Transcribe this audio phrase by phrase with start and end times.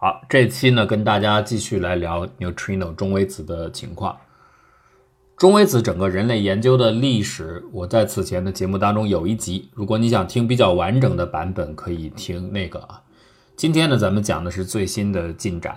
[0.00, 4.16] 好，这期呢跟大家继续来聊 neutrino 中微子的情况。
[5.36, 13.02] 中微子整个人类研究的历史，我在此前的节目当中有一集，如果你想听比较完整的版本，可以听那个啊。
[13.56, 15.76] 今天呢，咱们讲的是最新的进展。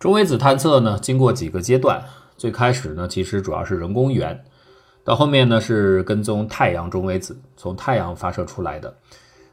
[0.00, 2.02] 中微子探测呢，经过几个阶段，
[2.36, 4.44] 最开始呢，其实主要是人工源，
[5.04, 8.92] 到后面呢是跟踪太阳中微子，从太阳发射出来的。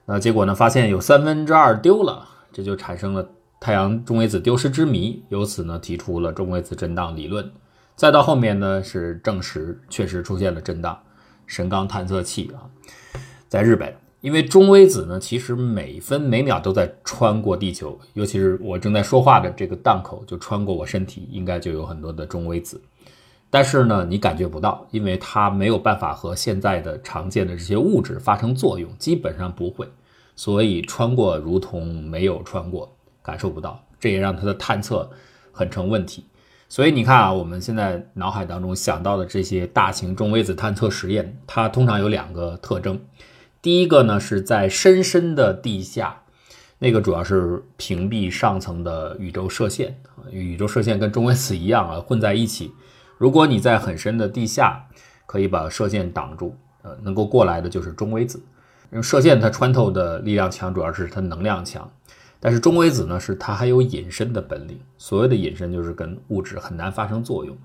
[0.06, 3.28] 那结果呢，发现有三分之二丢了，这就产生了
[3.60, 7.52] 太阳中微子丢失之谜，由此呢，提出了中微子震荡理论。
[7.96, 11.00] 再到后面呢，是证实确实出现了震荡。
[11.48, 12.66] 神冈探测器啊，
[13.48, 22.82] 在日本，因为中微子呢，其实每分每秒都在穿过地球，尤其是我正在说话的这个档口，就穿过我身体，应该就有很多的中微子。
[23.50, 29.88] 但是呢，你感觉不到，因为它没有办法和现在的常见的这些物质发生作用，基本上不会，
[30.36, 32.95] 所以穿过如同没有穿过，
[33.26, 33.84] 感受不到。
[34.00, 35.10] 这也让它的探测
[35.52, 36.26] 很成问题。
[36.70, 43.00] 所以你看啊，我们现在脑海当中想到的这些大型中微子探测实验，它通常有两个特征。
[43.62, 46.24] 第一个呢，是在深深的地下，
[46.80, 49.98] 那个主要是屏蔽上层的宇宙射线
[50.32, 52.74] 宇宙射线跟中微子一样啊，混在一起。
[53.18, 54.88] 如果你在很深的地下，
[55.26, 58.40] 可以把射线挡住，呃，能够过来的就是中微子。
[58.92, 61.90] 因为射线它穿透的力量强，主要是它能量强。
[62.46, 64.80] 但是中微子呢，是它还有隐身的本领。
[65.00, 67.58] 所谓的隐身，就是跟物质很难发生作用，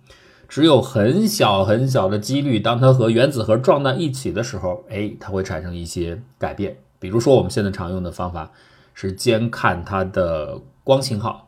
[0.49, 6.75] 只有很小很小的几率，当它和原子核撞在一起的时候，哎，它会产生一些改变。
[6.99, 8.51] 比如说我们现在常用的方法
[8.95, 11.47] 是监看它的光信号，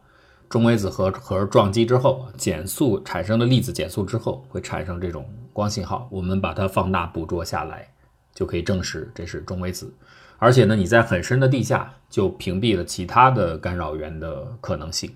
[0.51, 7.89] 中微子核核撞击之后，减速产生的粒子减速之后会产生这种光信号，我们把它放大捕捉下来，
[8.35, 9.91] 就可以证实这是中微子。
[10.43, 15.15] 而且呢，你在很深的地下就屏蔽了其他的干扰源的可能性，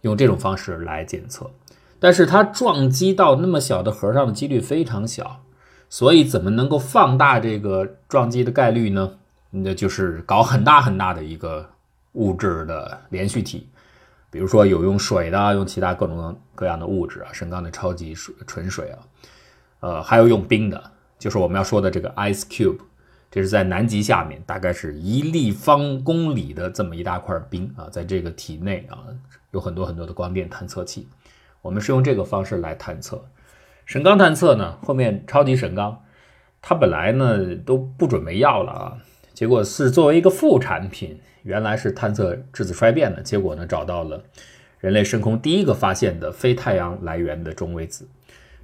[0.00, 1.48] 用这种方式来检测。
[2.00, 5.44] 但是它撞击到那么小的核上的几率非常小，
[5.88, 9.12] 所以怎么能够放大这个撞击的概率呢？
[9.50, 11.64] 那就是搞很大很大的一个
[12.14, 13.68] 物质的连续体，
[14.28, 18.98] 比如说有用水的，用其他各种各样的物质啊，神钢的超级水纯水啊，
[19.78, 20.82] 呃，还有用冰的，
[21.16, 22.78] 就是我们要说的这个 ice cube。
[23.30, 29.04] 这是在南极下面，大概是一立方公里的这么一大块冰啊，在这个体内啊，
[29.50, 31.06] 有很多很多的光电探测器。
[31.60, 33.22] 我们是用这个方式来探测
[33.84, 34.78] 神冈探测呢。
[34.82, 36.02] 后面超级神冈，
[36.62, 38.98] 它本来呢都不准备要了啊，
[39.34, 44.22] 结果是作为一个副产品，原来是探测质子衰变的，结果呢找到了
[44.78, 48.08] 人类深空第一个发现的非太阳来源的中微子。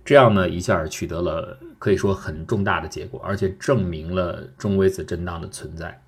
[0.05, 6.03] 这样呢，一下取得了可以说很重大的结果，而且证明了中微子震荡的存在，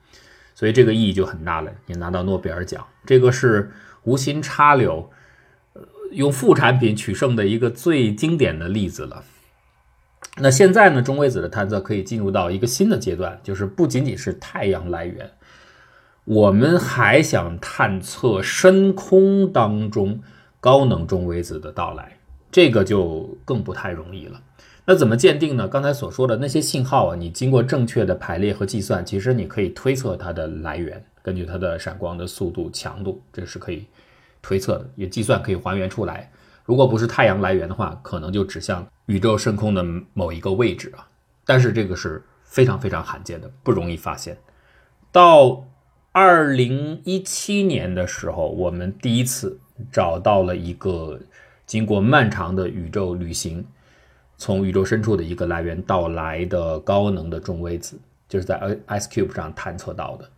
[0.55, 2.87] 所以这个意义就很大了，也拿到诺贝尔奖。
[3.07, 3.73] 这个是
[4.05, 5.11] 无心插柳，
[5.73, 9.25] 呃，用副产品取胜的一个最经典的例子了。
[10.39, 15.31] 那现在呢，中微子的探测可以进入到一个新的阶段，就是不仅仅是太阳来源，
[16.25, 20.21] 我们还想探测深空当中
[20.61, 22.19] 高能中微子的到来。
[22.51, 24.41] 这个就更不太容易了。
[24.89, 25.67] 那怎么鉴定呢？
[25.67, 33.85] 刚才所说的那些信号啊，你经过正确的排列和计算，其实你可以推测它的来源，根据它的闪光的速度、强度，这是可以
[34.41, 36.31] 推测的，也计算可以还原出来。
[36.65, 39.85] 如果不是太阳来源的话，可能就指向宇宙深空的
[40.15, 41.09] 某一个位置啊。
[41.45, 44.39] 但是这个是非常非常罕见的，不容易发现。
[45.11, 45.67] 到
[46.13, 49.59] 二零一七年的时候，我们第一次
[49.91, 51.19] 找到了一个。
[51.67, 53.65] 经过漫长的宇宙旅行，
[54.39, 58.57] 从宇宙深处的一个来源到来的高能的中微子，就是在
[58.87, 60.29] Ice Cube 上探测到的。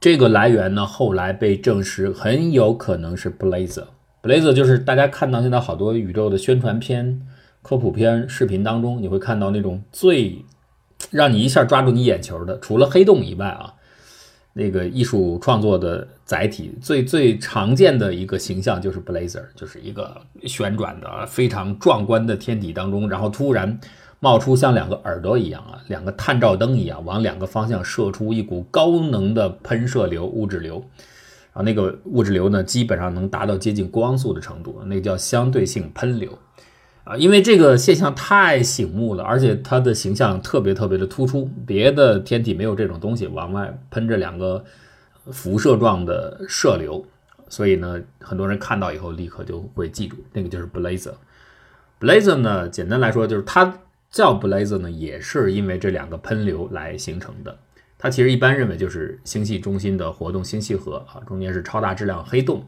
[0.00, 3.86] 这个来源呢，后来被证实很有可能是 Blazer。
[4.22, 7.26] Blazer 就是大家看到现在好多宇宙的宣传片、
[7.62, 10.44] 科普片视频当中，你会看到那种最
[11.10, 13.74] 让你一下抓住你眼球的，除了黑洞以外啊。
[14.58, 23.78] 那个艺术创作的载体最最常见的一个形象就是 Blazer，就是一个旋转的非常壮观的天体当中，然后突然
[24.18, 30.82] 冒出像两个耳朵一样啊，两个探照灯一样，往两个方向射出一股高能的喷射流物质流，
[31.52, 36.36] 然后那个物质流呢，基本上能达到接近光速的程度，那个叫相对性喷流。
[37.08, 44.62] 啊，因为这个现象太醒目了，而且它的形象特别特别的突出，别的天体没有这种东西，往外喷着两个
[45.30, 47.02] 辐射状的射流，
[47.48, 51.14] 所以呢，很多人看到以后立刻就会记住，那个就是 Blazer。
[51.98, 53.78] Blazer 呢，简单来说就是它
[54.10, 57.58] 叫 Blazer 呢，也是因为这两个喷流来形成的。
[57.96, 62.66] 它其实一般认为就是星系中心的活动星系核啊，中间是超大质量黑洞，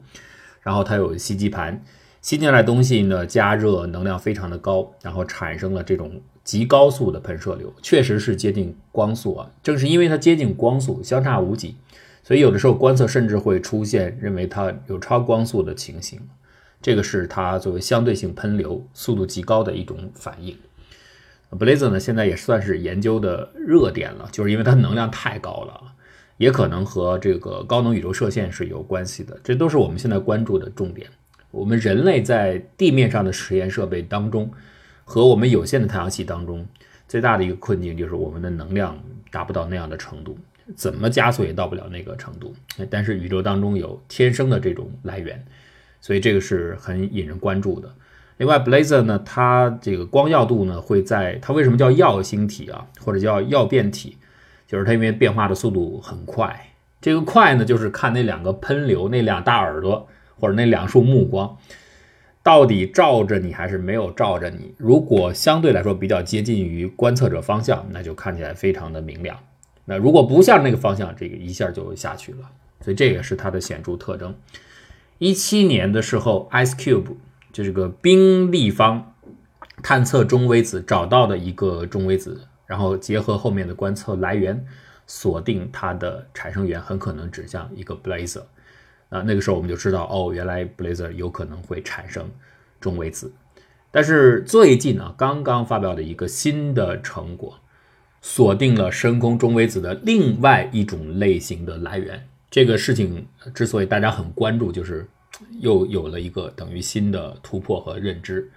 [0.62, 1.84] 然后它有吸积盘，
[2.22, 9.50] 吸进来东西呢加热能量非常的高，然后产生了这种极高速的喷射流，确实是接近光速啊。
[9.62, 11.76] 正是因为它接近光速，相差无几，
[12.22, 16.20] 所以有的时候观测甚至会出现认为它有超光速的情形，
[16.82, 20.56] 这个是它作为相对性喷流速度极高的一种反应。
[21.58, 25.80] Blazer 呢，现在也算是研究的热点了，就是因为它能量太高了，
[26.36, 31.08] 也可能和这个高能宇宙射线是有关系的，这都是我们现在关注的重点。
[31.50, 34.50] 我们人类在地面上的实验设备当中，
[35.04, 36.66] 和我们有限的太阳系当中，
[37.08, 38.98] 最大的一个困境就是我们的能量
[39.30, 40.38] 达不到那样的程度，
[40.76, 42.54] 怎么加速也到不了那个程度。
[42.88, 45.44] 但是宇宙当中有天生的这种来源，
[46.00, 47.92] 所以这个是很引人关注的。
[48.36, 54.16] 另外，Blazer 呢，它这个光耀度呢会在它为什么叫耀星体啊，或者叫耀变体，
[54.66, 56.68] 就是它因为变化的速度很快。
[57.02, 60.08] 这个快呢，就是看那两个喷流，那两大耳朵
[60.40, 61.58] 或者那两束目光，
[62.42, 64.74] 到底照着你还是没有照着你。
[64.78, 69.38] 如果相对来说比较接近于观测者方向，那就看起来非常的明亮。
[69.84, 72.50] 那如果不向那个方向，这个一下就下去了。
[72.80, 74.34] 所以这个是它的显著特征。
[75.18, 77.16] 一七年的时候，Ice Cube。
[77.52, 79.12] 就这个冰立方
[79.82, 84.64] 探测中微子找到的一个中微子，然后结合后面的观测来源，
[85.04, 88.42] 锁定它的产生源很可能指向一个 blazer。
[89.10, 92.26] 啊，那个时候我们就知道，哦，原来 blazer 有可能会产生
[92.80, 93.30] 中微子。
[93.90, 97.60] 但是最近啊，刚刚发表的一个新的成果，
[98.22, 102.26] 锁定了深空中微子的另外一种类型的来源。
[102.50, 105.06] 这个事情之所以大家很关注，就是。
[105.60, 108.50] 又有了一个等于新的突破和认知，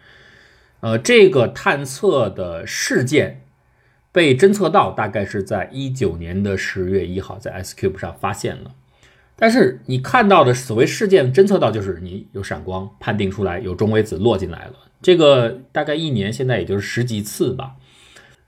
[0.82, 3.46] 呃，这个探测的事件
[4.12, 8.76] 被侦测到，大概是在一九年的十月一号，在 S Cube 上发现了。
[9.36, 14.74] 但是你看到的所谓事件侦测到，就是你有闪光，判定出来有中微子落进来了。
[15.02, 17.76] 这个大概一年，现在也就是十几次吧，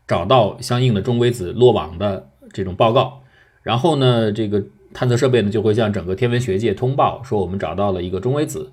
[0.07, 3.21] 找到相应的中微子落网的这种报告。
[3.63, 4.63] 然后呢，这个。
[4.93, 8.71] 探测设备呢就会向整个天文学界通报说我们找到了一个中微子，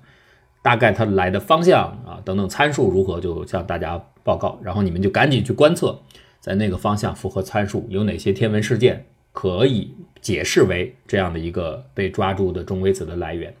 [0.61, 5.99] 大概它来的方向啊等等参数如何，就向大家报告，然后你们就赶紧去观测，
[6.39, 13.53] 在那个方向符合参数有哪些天文事件可以解释为这样的一个被抓住的中微子的来源，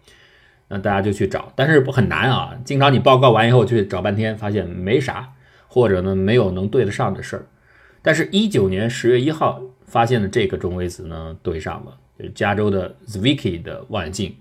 [0.69, 5.33] 那大家就去找，但是很难啊，经常你报告完以后去找半天，发现没啥，
[5.67, 7.45] 或者呢没有能对得上的事儿，
[8.01, 11.97] 但是一九年十月一号发现的这个中微子呢对上了。
[12.35, 14.35] 加州的 Zwicky 的望远镜，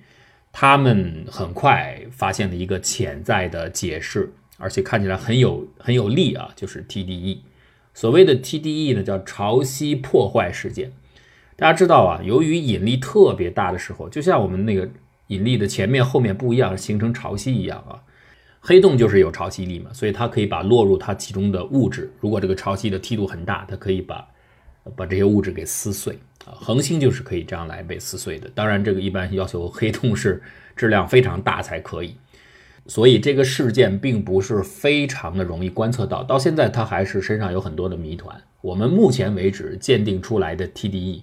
[0.53, 7.39] 他们很快发现了一个潜在的解释，而且看起来很有很有力啊，就是 TDE。
[7.95, 10.93] 所谓的 TDE 呢，叫潮汐破坏事件。
[11.57, 14.89] 大家知道啊，由于引力特别大的时候，就像我们那个
[15.29, 18.01] 引力的前面后面不一样，形成潮汐一样啊。
[18.61, 24.27] 黑洞就是有潮汐力嘛，所以它可以把落入它其中的物质，如果这个潮汐的梯度很大，它可以把
[24.97, 26.19] 把这些物质给撕碎。
[26.45, 28.49] 啊，恒星就是可以这样来被撕碎的。
[28.55, 30.43] 当然，这个一般要求黑洞是
[30.75, 32.17] 质量非常大才可以。
[32.87, 38.41] 所以这个事件并不是非常的容易观测到，到现在它还是身上有很多的谜团。
[38.61, 41.23] 我们目前为止鉴定出来的 TDE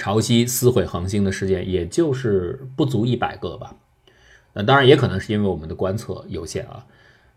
[0.00, 3.76] 潮汐撕毁恒星的事件，也就是不足一百个吧。
[4.54, 6.86] 那当然也可能是因为我们的观测有限啊，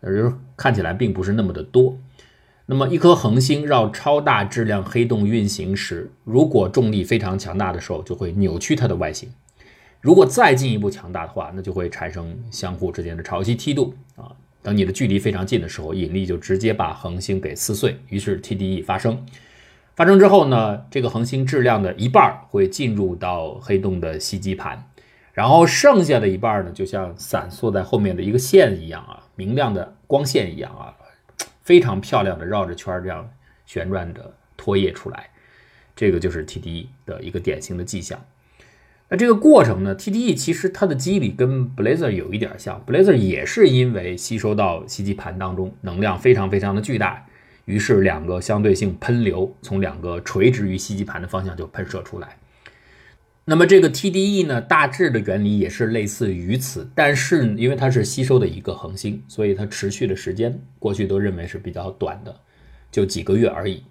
[0.02, 1.98] 就是看起来并不是那么的多。
[2.64, 9.28] 那么，一颗恒星绕超大质量黑洞运行时，如果重力非常强大的时候，就会扭曲它的外形；
[10.00, 14.32] 如果再进一步强大的话，那就会产生相互之间的潮汐梯度啊。
[14.62, 19.22] 等你的距离非常近的时候，引力就直接把恒星给撕碎，于是 TDE 发生。
[19.94, 24.90] 发生之后呢，这个恒星质量的一半会进入到黑洞的吸积盘，
[25.32, 30.94] 然后剩下的一半呢，就像散缩在后面的一个线一样啊，明亮的光线一样啊。
[31.62, 33.26] 非常漂亮的绕着圈这样
[33.64, 35.30] 旋转着拖曳出来，
[35.96, 38.22] 这个就是 TDE 的一个典型的迹象。
[39.08, 47.26] 那这个过程呢，TDE 其实它的机理跟 Blazer 有一点像，Blazer 也是因为吸收到吸积盘当中能量非常非常的巨大，
[47.64, 52.36] 于是两个相对性喷流从两个垂直于吸积盘的方向就喷射出来。
[53.46, 62.34] 那么这个 TDE 呢，大致的原理也是类似于此，但是因为它是吸收的一个恒星，所以它持续的时间过去都认为是比较短的，
[62.90, 63.82] 就几个月而已。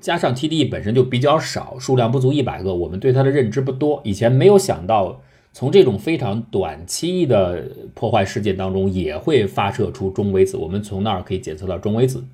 [0.00, 4.00] 加上 TDE 本身就比较少，数量不足一百个，我们对它的认知不多。
[4.04, 5.22] 以前没有想到
[5.52, 12.24] 从这种非常短期的破坏事件当中也会发射出中微子，我们从那儿可以检测到中微子。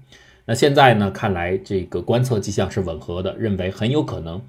[0.50, 4.42] 那现在呢，看来这个观测迹象是吻合的，认为很有可能。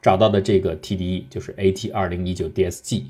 [0.00, 3.02] 找到的这个 TDE 就是 AT 二零一九 DSG，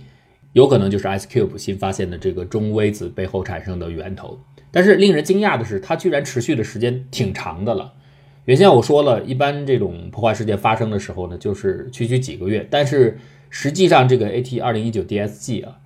[0.55, 4.41] 有可能就是 IceCube 新发现的这个中微子背后产生的源头。
[4.71, 7.93] 但是令人惊讶的是，它居然持续的时间挺长的了。
[8.47, 13.19] 原先我说了一般这种破坏事件发生的时候呢，就是区区几个月，但是
[13.51, 15.77] 实际上这个 AT 二零一九 DSG 啊，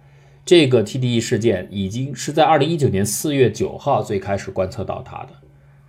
[0.46, 5.30] 这个 TDE 事件已经是在二零一九年四月九号最开始观测到它的，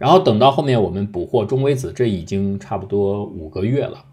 [0.03, 4.03] 然后等到后面我们捕获中微子，这已经差不多五个月了。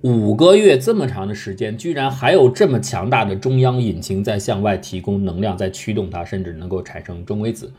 [0.00, 7.72] 五个月这么长的时间，居然还有这么强大的中央引擎在向外提供能量，在驱动它，甚至能够产生中微子。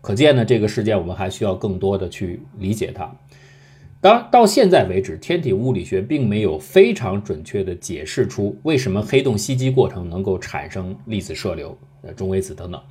[0.00, 3.08] 可见呢，这个事件我们还需要更多的去理解它。
[4.00, 12.82] 当然，到现在为止，天体物理学并没有非常准确的解释出为什么黑洞吸积过程能够产生粒子射流、呃中微子等等。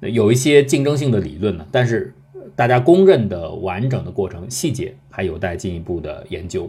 [0.00, 2.14] 那有一些竞争性的理论呢，但是
[2.56, 6.68] 大家公认的完整的过程细节还有待进一步的研究。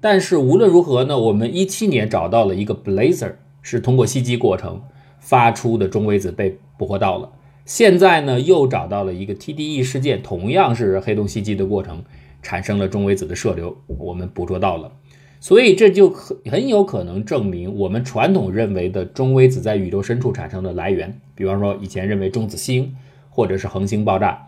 [0.00, 4.82] 但是无论如何呢，我们一七年找到了一个 Blazer，是通过吸积过程
[5.18, 7.32] 发出的中微子被捕获到了。
[7.64, 12.04] 现在呢，又找到了一个 TDE 事件，同样是黑洞吸积的过程，
[12.42, 14.92] 产生了中微子的射流，我们捕捉到了，
[15.40, 22.94] 所以这就很很有可能证明我们传统认为的中微子在宇宙深处产生的来源，比方说以前认为中子星
[23.30, 24.44] 或者是恒星爆炸，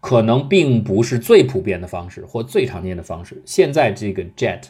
[0.00, 3.42] 可能并不是最普遍的方式或最常见的方式。
[3.44, 4.62] 现在这个 jet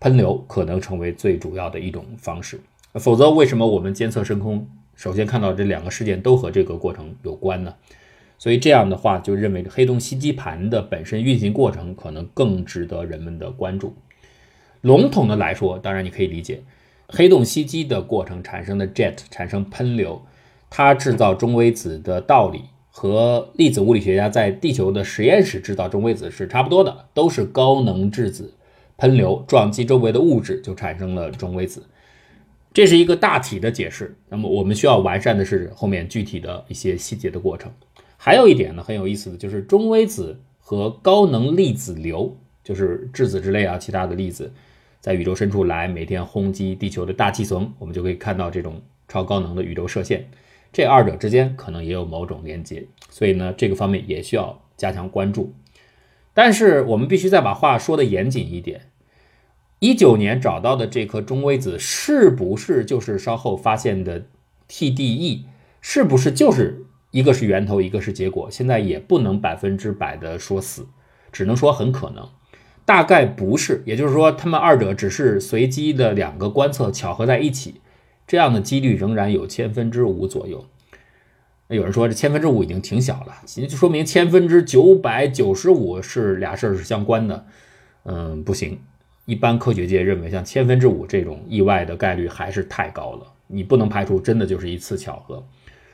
[0.00, 2.60] 喷流可能成为最主要的一种方式，
[2.94, 4.66] 否则为什么我们监测深空？
[4.94, 7.74] 首先看到这两个事件都和这个过程有关呢，
[8.38, 13.94] 所以这样的话就认为黑洞吸积盘的本身运行过程可能更值得人们的关注。
[14.82, 16.62] 笼统的来说，当然你可以理解，
[17.08, 20.22] 黑洞吸积的过程产生的 jet 产生喷流，
[20.68, 22.62] 它制造中微子的道理
[22.94, 28.52] 和粒子物理学家在地球的实验室制造中微子是差不多的，都是高能质子
[28.98, 31.82] 喷流撞击周围的物质就产生了中微子。
[32.74, 37.72] 这是一个大体的解释，那么我们需要完善的是后面具体的一些细节的过程。
[38.18, 44.52] 还有一点呢，很有意思的就是中微子和高能粒子流，就是质子之类啊，其他的粒子，
[45.00, 50.28] 在宇宙深处来，每天轰击地球的大气层，我们就可以看到这种超高能的宇宙射线。
[50.72, 55.54] 这二者之间可能也有某种连接，所以呢，这个方面也需要加强关注。
[56.34, 58.88] 但是我们必须再把话说的严谨一点。
[59.80, 64.26] 一九年找到的这颗中微子是不是就是稍后发现的
[64.68, 65.42] TDE？
[65.80, 68.48] 是不是就是一个是源头，一个是结果？
[68.50, 70.86] 现在也不能百分之百的说死，
[71.32, 72.28] 只能说很可能，
[72.84, 73.82] 大概不是。
[73.84, 77.80] 也就是说，他们二者只是随机的两个观测巧合在一起，
[78.32, 80.64] 这样的几率仍然有千分之五左右。
[81.68, 87.46] 那有人说这千分之五已经挺小了，其实就说明千分之九百九十五是俩事儿是相关的。
[88.04, 88.78] 嗯，不行。
[89.26, 95.46] 一般科学界认为，像千分之五这种意外的概率还是太高了，你不能排除真的就是一次巧合。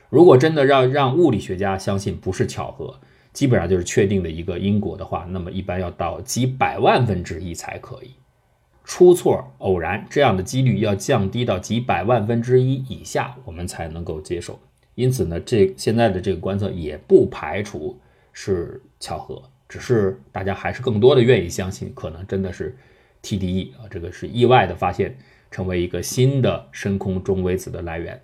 [0.09, 3.01] 如果真的让让物理学家相信不是巧合，
[3.33, 8.11] 基本上就是确定的一个因果的话，那么一般要到几百万分之一才可以。
[8.83, 14.59] 出错、偶然这样的几率要降低到几百万分之一以下，我们才能够接受。
[14.95, 17.97] 因此呢，这现在的这个观测也不排除
[18.33, 22.75] 是巧合，只是大家还是更多的愿意相信，可能真的是。
[23.21, 25.13] TDE 啊，这个是意外的发现，
[25.51, 28.17] 成为一个新的深空中微子的来源。